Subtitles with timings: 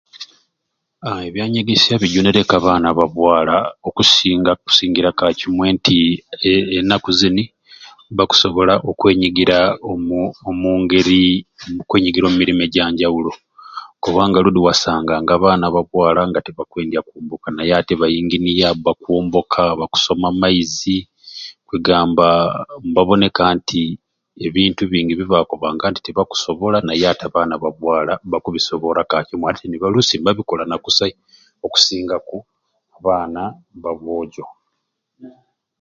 [1.03, 3.57] Ha ebyanyegesya bijunireku abaana ba bwala
[3.87, 5.97] okusinga okusingira kakimwei nti
[6.49, 7.43] e enaku zini
[8.17, 9.57] bakusobola okwenyigira
[9.91, 10.19] omu
[10.49, 11.23] omungeri
[11.81, 13.31] okwemigira omu mirimu egyanjawulo
[14.03, 19.61] kubanga ludi wasanganga abaana ba bwala nga tebakwendya kola naye ati buni ba engineer bakomboka
[19.79, 20.97] bakusoma amaizi
[21.67, 22.27] kwegamba
[22.83, 23.83] nebabonka nti
[24.47, 30.73] ebintu bingi byebakobanga nti tebakusobola naye ati abaana ba bwala bakubisobora kakimwei ate olusi nibabikola
[30.85, 31.11] kusai
[31.65, 32.37] okusingaku
[32.95, 33.41] abaana
[33.81, 34.45] ba bwojo